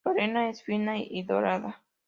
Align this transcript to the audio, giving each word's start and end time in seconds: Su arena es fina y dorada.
Su 0.03 0.09
arena 0.09 0.49
es 0.49 0.63
fina 0.63 0.97
y 0.97 1.21
dorada. 1.21 1.83